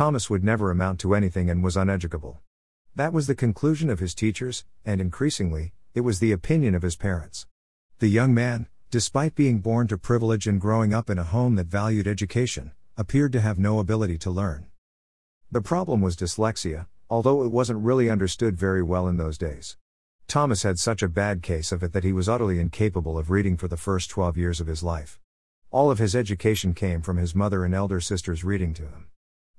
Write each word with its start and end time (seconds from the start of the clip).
Thomas 0.00 0.30
would 0.30 0.42
never 0.42 0.70
amount 0.70 0.98
to 1.00 1.14
anything 1.14 1.50
and 1.50 1.62
was 1.62 1.76
uneducable. 1.76 2.38
That 2.96 3.12
was 3.12 3.26
the 3.26 3.34
conclusion 3.34 3.90
of 3.90 3.98
his 3.98 4.14
teachers, 4.14 4.64
and 4.82 4.98
increasingly, 4.98 5.74
it 5.92 6.00
was 6.00 6.20
the 6.20 6.32
opinion 6.32 6.74
of 6.74 6.80
his 6.80 6.96
parents. 6.96 7.46
The 7.98 8.08
young 8.08 8.32
man, 8.32 8.66
despite 8.90 9.34
being 9.34 9.58
born 9.58 9.88
to 9.88 9.98
privilege 9.98 10.46
and 10.46 10.58
growing 10.58 10.94
up 10.94 11.10
in 11.10 11.18
a 11.18 11.22
home 11.22 11.56
that 11.56 11.66
valued 11.66 12.06
education, 12.06 12.72
appeared 12.96 13.30
to 13.32 13.42
have 13.42 13.58
no 13.58 13.78
ability 13.78 14.16
to 14.20 14.30
learn. 14.30 14.68
The 15.52 15.60
problem 15.60 16.00
was 16.00 16.16
dyslexia, 16.16 16.86
although 17.10 17.42
it 17.42 17.52
wasn't 17.52 17.84
really 17.84 18.08
understood 18.08 18.56
very 18.56 18.82
well 18.82 19.06
in 19.06 19.18
those 19.18 19.36
days. 19.36 19.76
Thomas 20.26 20.62
had 20.62 20.78
such 20.78 21.02
a 21.02 21.08
bad 21.08 21.42
case 21.42 21.72
of 21.72 21.82
it 21.82 21.92
that 21.92 22.04
he 22.04 22.14
was 22.14 22.26
utterly 22.26 22.58
incapable 22.58 23.18
of 23.18 23.28
reading 23.28 23.58
for 23.58 23.68
the 23.68 23.76
first 23.76 24.08
12 24.08 24.38
years 24.38 24.60
of 24.62 24.66
his 24.66 24.82
life. 24.82 25.20
All 25.70 25.90
of 25.90 25.98
his 25.98 26.16
education 26.16 26.72
came 26.72 27.02
from 27.02 27.18
his 27.18 27.34
mother 27.34 27.66
and 27.66 27.74
elder 27.74 28.00
sisters 28.00 28.44
reading 28.44 28.72
to 28.72 28.84
him. 28.84 29.09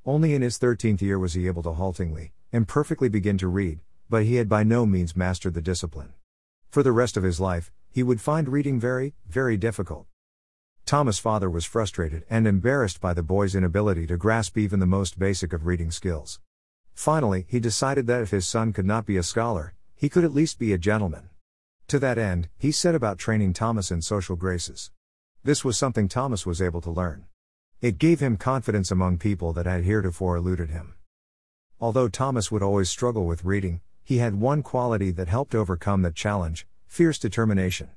Only 0.04 0.33
in 0.33 0.41
his 0.41 0.57
13th 0.57 1.02
year 1.02 1.20
was 1.20 1.34
he 1.34 1.45
able 1.45 1.61
to 1.61 1.73
haltingly, 1.73 2.34
imperfectly 2.52 3.07
begin 3.07 3.38
to 3.38 3.48
read, 3.48 3.81
but 4.09 4.23
he 4.23 4.35
had 4.35 4.49
by 4.49 4.63
no 4.63 4.88
means 4.88 5.16
mastered 5.16 5.53
the 5.53 5.62
discipline. 5.62 6.13
For 6.71 6.81
the 6.81 6.91
rest 6.91 7.17
of 7.17 7.23
his 7.23 7.39
life, 7.39 7.71
he 7.91 8.02
would 8.02 8.20
find 8.20 8.49
reading 8.49 8.80
very, 8.80 9.13
very 9.27 9.58
difficult. 9.58 10.08
Thomas' 10.88 11.20
father 11.20 11.52
was 11.52 11.66
frustrated 11.66 12.23
and 12.31 12.48
embarrassed 12.48 12.99
by 12.99 13.13
the 13.13 13.22
boy's 13.22 13.53
inability 13.53 14.08
to 14.08 14.17
grasp 14.17 14.58
even 14.58 14.80
the 14.80 14.88
most 14.88 15.20
basic 15.20 15.53
of 15.53 15.67
reading 15.67 15.91
skills. 15.91 16.39
Finally, 16.95 17.45
he 17.47 17.59
decided 17.59 18.08
that 18.08 18.23
if 18.23 18.31
his 18.31 18.47
son 18.47 18.73
could 18.73 18.88
not 18.88 19.05
be 19.05 19.17
a 19.17 19.23
scholar, 19.23 19.75
he 19.95 20.09
could 20.09 20.23
at 20.23 20.33
least 20.33 20.58
be 20.58 20.73
a 20.73 20.80
gentleman. 20.80 21.30
To 21.89 21.99
that 21.99 22.17
end, 22.17 22.49
he 22.58 22.72
set 22.72 22.95
about 22.95 23.20
training 23.20 23.53
Thomas 23.53 23.91
in 23.91 24.02
social 24.02 24.36
graces. 24.36 24.89
This 25.44 25.63
was 25.63 25.77
something 25.77 26.08
Thomas 26.08 26.44
was 26.44 26.59
able 26.59 26.81
to 26.81 26.89
learn. 26.89 27.25
It 27.81 27.98
gave 27.98 28.20
him 28.20 28.38
confidence 28.38 28.91
among 28.91 29.17
people 29.17 29.53
that 29.53 29.66
had 29.66 29.85
heretofore 29.85 30.35
eluded 30.35 30.70
him. 30.70 30.94
Although 31.80 32.09
Thomas 32.09 32.52
would 32.52 32.62
always 32.62 32.91
struggle 32.91 33.26
with 33.26 33.44
reading, 33.44 33.81
he 34.03 34.20
had 34.20 34.36
one 34.36 34.61
quality 34.61 35.09
that 35.09 35.28
helped 35.28 35.55
overcome 35.55 36.03
that 36.03 36.14
challenge 36.14 36.67
fierce 36.86 37.17
determination. 37.17 37.89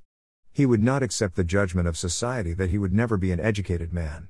He 0.50 0.64
would 0.64 0.83
not 0.83 1.03
accept 1.03 1.36
the 1.36 1.45
judgment 1.45 1.86
of 1.86 1.98
society 1.98 2.55
that 2.55 2.70
he 2.70 2.78
would 2.78 2.95
never 2.95 3.19
be 3.19 3.31
an 3.31 3.41
educated 3.41 3.92
man. 3.92 4.28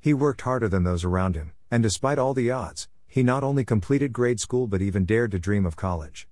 He 0.00 0.12
worked 0.12 0.42
harder 0.42 0.68
than 0.68 0.84
those 0.84 1.02
around 1.02 1.34
him, 1.34 1.52
and 1.70 1.82
despite 1.82 2.18
all 2.18 2.34
the 2.34 2.50
odds, 2.50 2.86
he 3.06 3.22
not 3.22 3.42
only 3.42 3.64
completed 3.64 4.12
grade 4.12 4.38
school 4.38 4.66
but 4.66 4.82
even 4.82 5.06
dared 5.06 5.30
to 5.30 5.38
dream 5.38 5.64
of 5.64 5.76
college. 5.76 6.28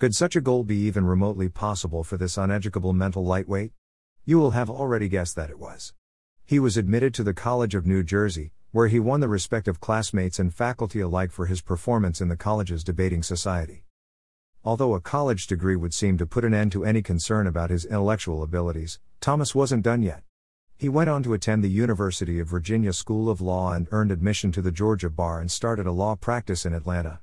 Could 0.00 0.16
such 0.16 0.34
a 0.34 0.40
goal 0.40 0.64
be 0.64 0.78
even 0.78 1.06
remotely 1.06 1.48
possible 1.48 2.02
for 2.02 2.16
this 2.16 2.36
uneducable 2.36 2.92
mental 2.92 3.24
lightweight? 3.24 3.70
You 4.24 4.40
will 4.40 4.50
have 4.50 4.68
already 4.68 5.08
guessed 5.08 5.36
that 5.36 5.50
it 5.50 5.60
was. 5.60 5.92
He 6.46 6.58
was 6.58 6.76
admitted 6.76 7.14
to 7.14 7.22
the 7.22 7.32
College 7.32 7.74
of 7.74 7.86
New 7.86 8.02
Jersey, 8.02 8.52
where 8.70 8.88
he 8.88 9.00
won 9.00 9.20
the 9.20 9.28
respect 9.28 9.66
of 9.66 9.80
classmates 9.80 10.38
and 10.38 10.52
faculty 10.52 11.00
alike 11.00 11.30
for 11.30 11.46
his 11.46 11.62
performance 11.62 12.20
in 12.20 12.28
the 12.28 12.36
college's 12.36 12.84
debating 12.84 13.22
society. 13.22 13.84
Although 14.62 14.94
a 14.94 15.00
college 15.00 15.46
degree 15.46 15.74
would 15.74 15.94
seem 15.94 16.18
to 16.18 16.26
put 16.26 16.44
an 16.44 16.52
end 16.52 16.72
to 16.72 16.84
any 16.84 17.00
concern 17.00 17.46
about 17.46 17.70
his 17.70 17.86
intellectual 17.86 18.42
abilities, 18.42 18.98
Thomas 19.20 19.54
wasn't 19.54 19.84
done 19.84 20.02
yet. 20.02 20.22
He 20.76 20.90
went 20.90 21.08
on 21.08 21.22
to 21.22 21.32
attend 21.32 21.64
the 21.64 21.70
University 21.70 22.38
of 22.38 22.48
Virginia 22.48 22.92
School 22.92 23.30
of 23.30 23.40
Law 23.40 23.72
and 23.72 23.88
earned 23.90 24.12
admission 24.12 24.52
to 24.52 24.60
the 24.60 24.72
Georgia 24.72 25.08
Bar 25.08 25.40
and 25.40 25.50
started 25.50 25.86
a 25.86 25.92
law 25.92 26.14
practice 26.14 26.66
in 26.66 26.74
Atlanta. 26.74 27.20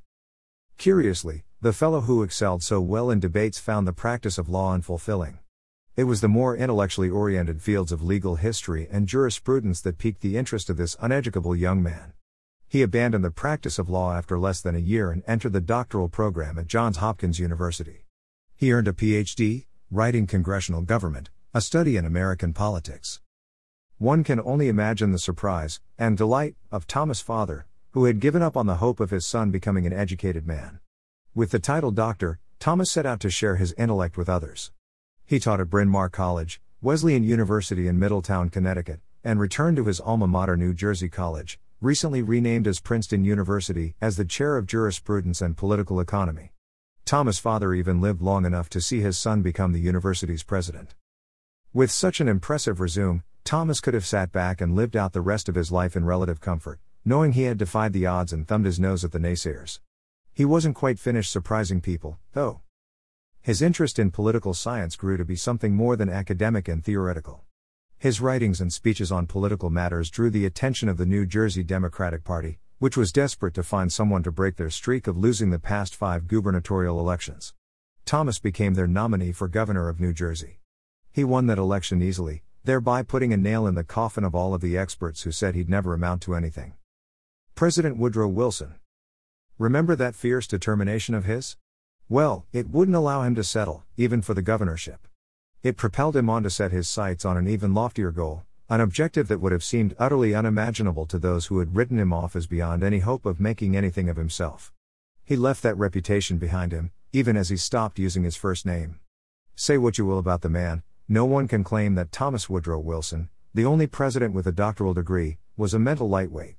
Curiously, 0.80 1.44
the 1.62 1.74
fellow 1.74 2.02
who 2.02 2.24
excelled 2.24 2.64
so 2.64 2.82
well 2.82 3.12
in 3.12 3.20
debates 3.20 3.60
found 3.60 3.88
the 3.88 3.94
practice 3.94 4.40
of 4.40 4.50
law 4.50 4.74
unfulfilling. 4.74 5.38
It 5.98 6.06
was 6.06 6.22
the 6.22 6.30
more 6.30 6.56
intellectually 6.56 7.10
oriented 7.10 7.62
fields 7.62 7.92
of 7.92 8.02
legal 8.02 8.38
history 8.38 8.88
and 8.90 9.10
jurisprudence 9.10 9.82
that 9.82 9.98
piqued 9.98 10.22
the 10.22 10.38
interest 10.38 10.70
of 10.70 10.78
this 10.78 10.96
uneducable 11.02 11.54
young 11.60 11.84
man. 11.84 12.14
He 12.70 12.82
abandoned 12.82 13.26
the 13.26 13.32
practice 13.32 13.78
of 13.78 13.90
law 13.90 14.14
after 14.16 14.40
less 14.40 14.62
than 14.62 14.74
a 14.74 14.80
year 14.80 15.12
and 15.12 15.22
entered 15.28 15.52
the 15.52 15.60
doctoral 15.60 16.08
program 16.08 16.58
at 16.58 16.68
Johns 16.68 16.98
Hopkins 16.98 17.40
University. 17.40 18.06
He 18.56 18.72
earned 18.72 18.88
a 18.88 18.94
PhD, 18.94 19.66
writing 19.90 20.28
congressional 20.28 20.82
government, 20.82 21.30
a 21.54 21.60
study 21.60 21.98
in 21.98 22.06
American 22.06 22.54
politics. 22.54 23.20
One 23.98 24.24
can 24.24 24.40
only 24.40 24.70
imagine 24.70 25.12
the 25.12 25.20
surprise 25.20 25.82
and 25.98 26.18
delight 26.18 26.56
of 26.72 26.88
Thomas' 26.88 27.20
father, 27.20 27.66
who 27.92 28.06
had 28.06 28.22
given 28.22 28.42
up 28.42 28.56
on 28.56 28.66
the 28.66 28.78
hope 28.78 29.02
of 29.02 29.10
his 29.10 29.26
son 29.26 29.52
becoming 29.52 29.86
an 29.86 29.92
educated 29.92 30.48
man. 30.48 30.80
With 31.36 31.52
the 31.52 31.60
title 31.60 31.92
doctor, 31.92 32.40
Thomas 32.60 32.90
set 32.90 33.06
out 33.06 33.20
to 33.20 33.30
share 33.30 33.58
his 33.58 33.74
intellect 33.74 34.18
with 34.18 34.30
others. 34.30 34.72
He 35.32 35.40
taught 35.40 35.62
at 35.62 35.70
Bryn 35.70 35.88
Mawr 35.88 36.10
College, 36.10 36.62
Wesleyan 36.82 37.24
University 37.24 37.88
in 37.88 37.98
Middletown, 37.98 38.50
Connecticut, 38.50 39.00
and 39.24 39.40
returned 39.40 39.78
to 39.78 39.86
his 39.86 40.02
alma 40.02 40.28
mater, 40.28 40.58
New 40.58 40.74
Jersey 40.74 41.08
College, 41.08 41.58
recently 41.80 42.22
renamed 42.22 42.68
as 42.68 42.82
Princeton 42.82 43.24
University, 43.24 43.96
as 44.02 44.18
the 44.18 44.26
chair 44.26 44.58
of 44.58 44.66
jurisprudence 44.66 45.40
and 45.40 45.56
political 45.56 46.02
economy. 46.02 46.52
Thomas' 47.06 47.40
father 47.40 47.74
even 47.74 48.02
lived 48.02 48.22
long 48.22 48.46
enough 48.46 48.68
to 48.72 48.82
see 48.82 49.00
his 49.00 49.18
son 49.18 49.42
become 49.42 49.72
the 49.72 49.80
university's 49.80 50.44
president. 50.44 50.96
With 51.72 51.92
such 51.92 52.20
an 52.20 52.28
impressive 52.28 52.82
resume, 52.82 53.24
Thomas 53.46 53.80
could 53.80 53.94
have 53.94 54.06
sat 54.06 54.34
back 54.34 54.60
and 54.60 54.76
lived 54.76 54.98
out 54.98 55.14
the 55.14 55.22
rest 55.22 55.48
of 55.48 55.56
his 55.56 55.72
life 55.72 55.96
in 55.96 56.04
relative 56.04 56.42
comfort, 56.42 56.82
knowing 57.06 57.32
he 57.32 57.44
had 57.44 57.58
defied 57.58 57.94
the 57.94 58.06
odds 58.06 58.34
and 58.34 58.46
thumbed 58.46 58.66
his 58.66 58.82
nose 58.82 59.06
at 59.06 59.14
the 59.14 59.18
naysayers. 59.18 59.80
He 60.34 60.44
wasn't 60.44 60.76
quite 60.76 61.00
finished 61.00 61.32
surprising 61.32 61.80
people, 61.80 62.20
though. 62.34 62.60
His 63.44 63.64
interest 63.64 63.98
in 63.98 64.12
political 64.12 64.54
science 64.54 64.96
grew 64.96 65.18
to 65.18 65.26
be 65.26 65.36
something 65.36 65.74
more 65.74 65.96
than 65.96 66.10
academic 66.10 66.68
and 66.68 66.84
theoretical. 66.84 67.44
His 67.98 68.22
writings 68.22 68.62
and 68.62 68.72
speeches 68.72 69.12
on 69.12 69.26
political 69.26 69.72
matters 69.72 70.12
drew 70.12 70.30
the 70.30 70.46
attention 70.46 70.88
of 70.88 70.98
the 70.98 71.08
New 71.08 71.26
Jersey 71.26 71.64
Democratic 71.64 72.24
Party, 72.24 72.60
which 72.78 72.96
was 72.96 73.12
desperate 73.12 73.56
to 73.56 73.64
find 73.64 73.92
someone 73.92 74.22
to 74.22 74.32
break 74.32 74.58
their 74.58 74.70
streak 74.70 75.08
of 75.08 75.18
losing 75.18 75.50
the 75.50 75.58
past 75.58 75.96
five 75.96 76.28
gubernatorial 76.28 77.00
elections. 77.00 77.56
Thomas 78.06 78.38
became 78.38 78.76
their 78.76 78.86
nominee 78.86 79.32
for 79.32 79.48
governor 79.48 79.90
of 79.90 80.00
New 80.00 80.14
Jersey. 80.14 80.60
He 81.12 81.24
won 81.24 81.48
that 81.48 81.58
election 81.58 82.00
easily, 82.00 82.44
thereby 82.64 83.02
putting 83.02 83.34
a 83.34 83.38
nail 83.38 83.66
in 83.66 83.74
the 83.74 83.84
coffin 83.84 84.24
of 84.24 84.36
all 84.36 84.54
of 84.54 84.62
the 84.62 84.78
experts 84.78 85.24
who 85.24 85.32
said 85.32 85.56
he'd 85.56 85.70
never 85.70 85.96
amount 85.96 86.22
to 86.22 86.36
anything. 86.36 86.74
President 87.56 87.98
Woodrow 87.98 88.28
Wilson, 88.28 88.76
Remember 89.58 89.96
that 89.96 90.14
fierce 90.14 90.46
determination 90.46 91.16
of 91.16 91.26
his? 91.26 91.58
Well, 92.12 92.46
it 92.52 92.70
wouldn't 92.70 92.98
allow 92.98 93.22
him 93.22 93.36
to 93.36 93.44
settle, 93.44 93.86
even 93.96 94.22
for 94.22 94.34
the 94.34 94.42
governorship. 94.42 95.08
It 95.64 95.78
propelled 95.78 96.18
him 96.18 96.30
on 96.30 96.44
to 96.44 96.50
set 96.50 96.74
his 96.74 96.90
sights 96.90 97.24
on 97.24 97.38
an 97.38 97.48
even 97.48 97.74
loftier 97.74 98.12
goal, 98.12 98.44
an 98.68 98.82
objective 98.82 99.30
that 99.30 99.40
would 99.40 99.54
have 99.54 99.64
seemed 99.64 99.96
utterly 99.98 100.36
unimaginable 100.36 101.06
to 101.06 101.18
those 101.18 101.46
who 101.46 101.60
had 101.60 101.74
written 101.74 101.98
him 101.98 102.12
off 102.12 102.36
as 102.36 102.48
beyond 102.48 102.84
any 102.84 103.00
hope 103.00 103.26
of 103.26 103.40
making 103.40 103.78
anything 103.78 104.10
of 104.10 104.18
himself. 104.18 104.74
He 105.24 105.38
left 105.38 105.64
that 105.64 105.78
reputation 105.78 106.38
behind 106.38 106.74
him, 106.74 106.92
even 107.14 107.38
as 107.38 107.48
he 107.48 107.56
stopped 107.56 107.98
using 107.98 108.24
his 108.24 108.36
first 108.36 108.66
name. 108.66 109.00
Say 109.56 109.78
what 109.78 109.98
you 109.98 110.06
will 110.06 110.20
about 110.20 110.42
the 110.42 110.50
man, 110.50 110.84
no 111.08 111.24
one 111.24 111.48
can 111.48 111.64
claim 111.64 111.96
that 111.96 112.12
Thomas 112.12 112.50
Woodrow 112.50 112.80
Wilson, 112.80 113.30
the 113.54 113.64
only 113.64 113.88
president 113.88 114.34
with 114.34 114.46
a 114.46 114.52
doctoral 114.52 114.94
degree, 114.94 115.38
was 115.56 115.74
a 115.74 115.80
mental 115.80 116.10
lightweight. 116.10 116.58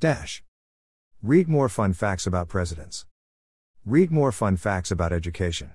Dash. 0.00 0.42
Read 1.22 1.46
more 1.46 1.68
fun 1.68 1.92
facts 1.92 2.26
about 2.26 2.48
presidents. 2.48 3.04
Read 3.84 4.12
more 4.12 4.30
fun 4.30 4.56
facts 4.56 4.92
about 4.92 5.12
education. 5.12 5.72